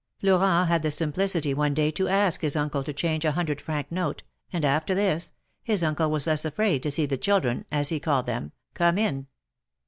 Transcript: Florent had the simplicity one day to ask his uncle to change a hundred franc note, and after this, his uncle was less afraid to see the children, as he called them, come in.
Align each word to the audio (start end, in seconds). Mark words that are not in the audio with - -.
Florent 0.19 0.67
had 0.67 0.81
the 0.81 0.89
simplicity 0.89 1.53
one 1.53 1.75
day 1.75 1.91
to 1.91 2.07
ask 2.07 2.41
his 2.41 2.55
uncle 2.55 2.83
to 2.83 2.91
change 2.91 3.23
a 3.23 3.33
hundred 3.33 3.61
franc 3.61 3.91
note, 3.91 4.23
and 4.51 4.65
after 4.65 4.95
this, 4.95 5.31
his 5.63 5.83
uncle 5.83 6.09
was 6.09 6.25
less 6.25 6.43
afraid 6.43 6.81
to 6.81 6.89
see 6.89 7.05
the 7.05 7.19
children, 7.19 7.65
as 7.71 7.89
he 7.89 7.99
called 7.99 8.25
them, 8.25 8.51
come 8.73 8.97
in. 8.97 9.27